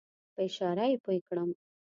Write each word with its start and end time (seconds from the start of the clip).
په 0.33 0.41
اشاره 0.47 0.85
یې 0.91 0.97
پوی 1.03 1.19
کړم. 1.27 1.49